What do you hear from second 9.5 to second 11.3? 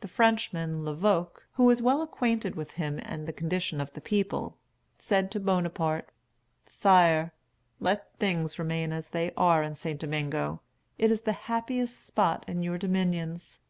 in St. Domingo. It is